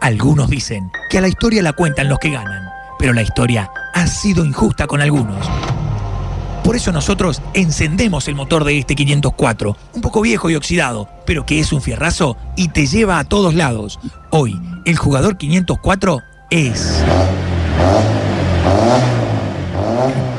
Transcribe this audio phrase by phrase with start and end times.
[0.00, 4.06] Algunos dicen que a la historia la cuentan los que ganan, pero la historia ha
[4.06, 5.46] sido injusta con algunos.
[6.64, 11.44] Por eso nosotros encendemos el motor de este 504, un poco viejo y oxidado, pero
[11.44, 13.98] que es un fierrazo y te lleva a todos lados.
[14.30, 17.02] Hoy, el jugador 504 es...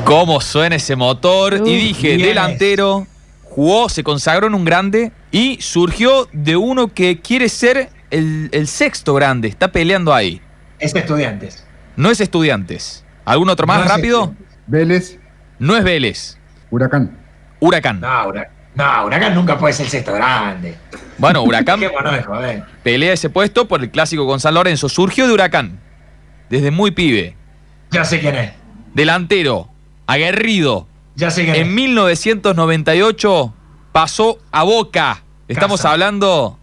[0.06, 1.62] ¿Cómo suena ese motor?
[1.68, 3.06] y dije, bien delantero,
[3.44, 8.68] jugó, se consagró en un grande y surgió de uno que quiere ser el, el
[8.68, 9.48] sexto grande.
[9.48, 10.42] Está peleando ahí.
[10.80, 11.66] Es estudiantes.
[11.96, 13.04] No es estudiantes.
[13.26, 14.36] ¿Algún otro más No rápido?
[14.68, 15.18] Vélez,
[15.60, 16.38] No es Vélez.
[16.70, 17.18] Huracán.
[17.60, 18.00] Huracán.
[18.00, 18.52] No, Huracán.
[18.74, 20.76] No, Huracán nunca puede ser el sexto grande.
[21.18, 21.82] Bueno, Huracán
[22.26, 22.64] joder.
[22.84, 24.88] pelea ese puesto por el clásico con San Lorenzo.
[24.90, 25.80] Surgió de Huracán.
[26.50, 27.36] Desde muy pibe.
[27.92, 28.52] Ya sé quién es.
[28.94, 29.70] Delantero.
[30.08, 30.88] Aguerrido.
[31.16, 31.74] Ya sé quién En es.
[31.74, 33.54] 1998
[33.92, 35.24] pasó a Boca.
[35.48, 35.92] Estamos Casa.
[35.92, 36.58] hablando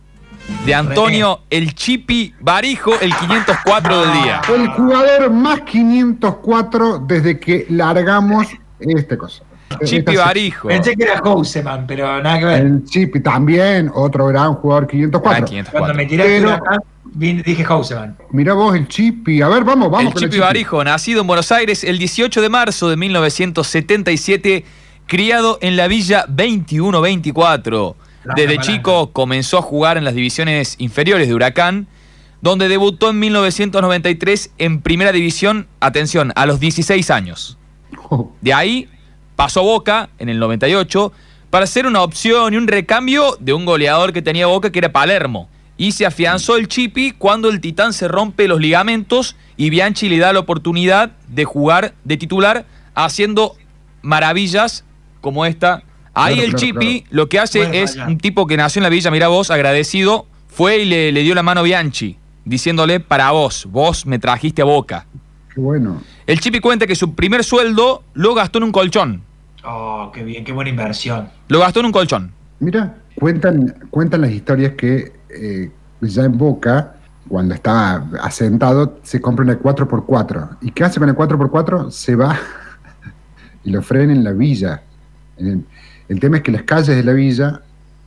[0.65, 4.41] de Antonio El Chipi Barijo, el 504 del día.
[4.55, 8.47] El jugador más 504 desde que largamos
[8.81, 9.43] este cosa.
[9.85, 10.69] Chipi Esta- Barijo.
[10.69, 12.63] Pensé que era Houseman, pero nada que ver.
[12.63, 15.31] El Chipi también, otro gran jugador 504.
[15.31, 15.79] Ah, 504.
[15.79, 16.59] Cuando me tiraste Pero-
[17.05, 18.17] vine- dije Houseman.
[18.31, 19.43] Mirá vos el Chipi.
[19.43, 22.49] A ver, vamos, vamos El con Chipi Barijo, nacido en Buenos Aires el 18 de
[22.49, 24.65] marzo de 1977,
[25.07, 27.97] criado en la Villa 2124.
[28.37, 31.87] Desde chico comenzó a jugar en las divisiones inferiores de Huracán,
[32.41, 37.59] donde debutó en 1993 en Primera División, atención, a los 16 años.
[38.41, 38.89] De ahí
[39.37, 41.13] pasó Boca en el 98
[41.51, 44.93] para ser una opción y un recambio de un goleador que tenía Boca que era
[44.93, 45.49] Palermo.
[45.77, 50.19] Y se afianzó el Chipi cuando el Titán se rompe los ligamentos y Bianchi le
[50.19, 53.57] da la oportunidad de jugar de titular haciendo
[54.03, 54.85] maravillas
[55.21, 55.85] como esta.
[56.19, 57.17] Ahí Claro, el claro, Chipi claro.
[57.17, 58.09] lo que hace Bueno, es vaya.
[58.09, 61.35] un tipo que nació en la villa, mira vos, agradecido, fue y le, le dio
[61.35, 65.07] la mano a Bianchi, diciéndole para vos, vos me trajiste a Boca.
[65.55, 66.03] qué bueno.
[66.27, 69.23] El Chipi cuenta que su primer sueldo lo gastó en un colchón.
[69.65, 71.29] Oh, qué bien, qué buena inversión.
[71.49, 72.33] Lo gastó en un colchón.
[72.61, 76.95] Mira, cuentan, cuentan las historias que eh, ya en Boca,
[77.29, 80.59] cuando estaba asentado, se compra una 4x4.
[80.63, 81.91] ¿Y qué hace con el 4x4?
[81.91, 82.39] Se va
[83.65, 84.83] y lo frena en la villa.
[85.39, 85.65] El,
[86.09, 87.61] el tema es que las calles de la villa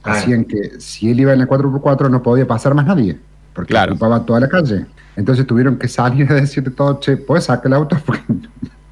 [0.04, 0.18] Claro.
[0.20, 3.18] hacían que si él iba en el 4x4 no podía pasar más nadie,
[3.54, 3.94] porque Claro.
[3.94, 4.86] ocupaba toda la calle.
[5.16, 7.98] Entonces tuvieron que salir a decirle todo, che, ¿puedes sacar el auto?
[8.06, 8.24] Porque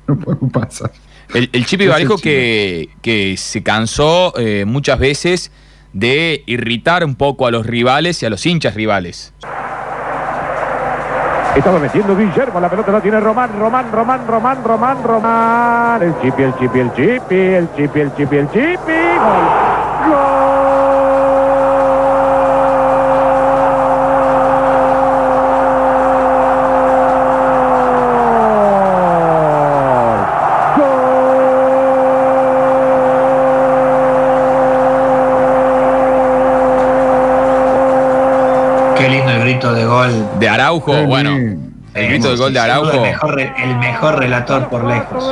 [0.07, 0.91] no podemos pasar.
[1.33, 5.51] El, el Chipi Barijo que, que se cansó eh, muchas veces
[5.93, 9.33] de irritar un poco a los rivales y a los hinchas rivales.
[11.55, 16.01] Estaba metiendo Guillermo, la pelota la tiene Román, Román, Román, Román, Román, Román.
[16.01, 18.67] El chipi, el chipi, el chipi, el chipi, el chipi, el chipi.
[18.77, 19.68] Gol.
[39.59, 40.29] Grito de gol.
[40.39, 41.31] De Araujo, bueno,
[41.93, 42.91] el grito del gol de Araujo.
[42.91, 45.23] El mejor, re- el mejor relator por lejos.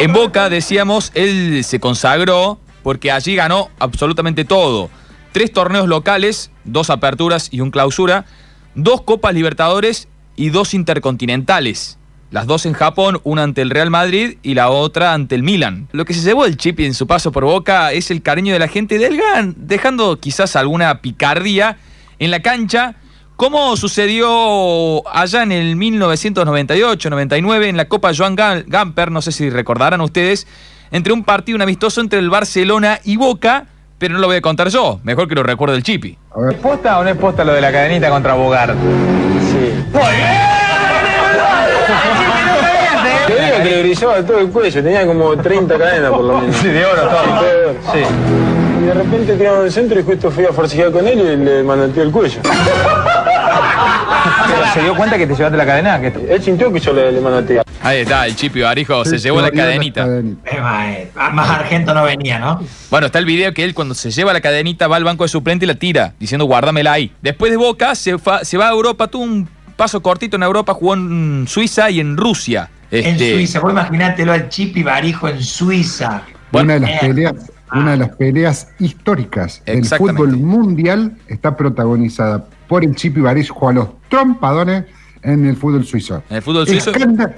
[0.00, 4.90] En Boca, decíamos, él se consagró porque allí ganó absolutamente todo.
[5.32, 8.24] Tres torneos locales, dos aperturas y un clausura,
[8.74, 11.98] dos Copas Libertadores y dos Intercontinentales.
[12.30, 15.88] Las dos en Japón, una ante el Real Madrid y la otra ante el Milan.
[15.92, 18.58] Lo que se llevó el Chipi en su paso por Boca es el cariño de
[18.58, 21.76] la gente del GAN, dejando quizás alguna picardía
[22.18, 22.96] en la cancha,
[23.36, 29.50] como sucedió allá en el 1998-99 en la Copa Joan Gam- Gamper, no sé si
[29.50, 30.46] recordarán ustedes,
[30.90, 33.66] entre un partido un amistoso entre el Barcelona y Boca,
[33.98, 36.16] pero no lo voy a contar yo, mejor que lo recuerde el Chipi.
[36.36, 38.74] Ver, ¿Posta o no es posta lo de la cadenita contra Bogart?
[39.50, 39.72] Sí.
[43.26, 46.56] Te digo que le brillaba todo el cuello, tenía como 30 cadenas por lo menos.
[46.56, 47.92] Sí, de oro todo.
[47.92, 47.98] Sí.
[48.80, 51.62] Y de repente tiraron el centro y justo fui a forcejear con él y le
[51.64, 52.38] manoteé el cuello.
[54.74, 55.96] ¿Se dio cuenta que te llevaste la cadena?
[55.96, 57.62] Él sintió que yo le, le manoteé.
[57.82, 60.06] Ahí está, el Chipi Barijo se llevó la cadenita.
[60.06, 62.60] más, eh, más argento no venía, ¿no?
[62.90, 65.28] Bueno, está el video que él cuando se lleva la cadenita va al banco de
[65.28, 67.12] suplente y la tira, diciendo guárdamela ahí.
[67.22, 70.74] Después de Boca se, fa- se va a Europa, tuvo un paso cortito en Europa,
[70.74, 72.68] jugó en Suiza y en Rusia.
[72.90, 76.22] En Este, Suiza, vos imaginátelo al Chipi Barijo en Suiza.
[76.52, 77.34] Bueno, una de las eh, peleas,
[77.72, 83.72] una de las peleas históricas del fútbol mundial está protagonizada por el Chipi Barijo a
[83.72, 84.84] los trompadones
[85.22, 86.22] en el fútbol suizo.
[86.30, 86.90] En el fútbol suizo.
[86.92, 87.34] Escanda-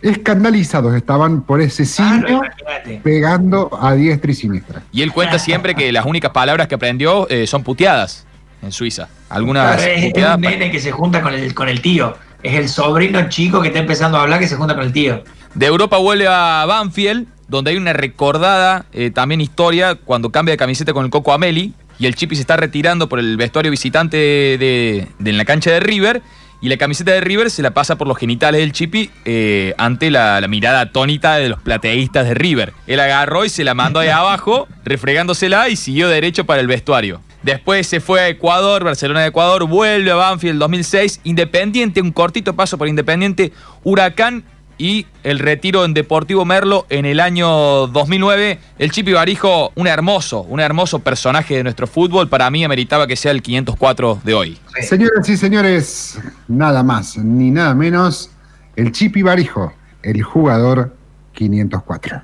[0.00, 3.00] escandalizados estaban por ese Claro, simio imagínate.
[3.02, 4.82] pegando a diestra y siniestra.
[4.92, 8.26] Y él cuenta siempre que las únicas palabras que aprendió eh, son puteadas.
[8.62, 9.08] en Suiza.
[9.28, 12.16] Algunas Claro, es, un nene que se junta con el, con el tío.
[12.42, 15.22] Es el sobrino chico que está empezando a hablar que se junta con el tío.
[15.54, 20.56] De Europa vuelve a Banfield, donde hay una recordada eh, también historia cuando cambia de
[20.58, 24.16] camiseta con el Coco Ameli y el Chipi se está retirando por el vestuario visitante
[24.16, 26.20] de, de- en la cancha de River
[26.60, 30.10] y la camiseta de River se la pasa por los genitales del Chipi eh, ante
[30.10, 32.72] la, la mirada atónita de los plateístas de River.
[32.88, 37.20] Él agarró y se la mandó ahí abajo, refregándosela y siguió derecho para el vestuario.
[37.44, 42.54] Después se fue a Ecuador, Barcelona de Ecuador, vuelve a Banfield 2006, Independiente, un cortito
[42.54, 43.52] paso por Independiente,
[43.82, 44.44] Huracán
[44.78, 48.58] y el retiro en Deportivo Merlo en el año 2009.
[48.78, 52.28] El Chipi Barijo, un hermoso, un hermoso personaje de nuestro fútbol.
[52.28, 54.58] Para mí ameritaba que sea el 504 de hoy.
[54.80, 58.30] Señoras y señores, nada más ni nada menos,
[58.76, 59.72] el Chipi Barijo,
[60.02, 60.94] el jugador
[61.34, 62.22] 504.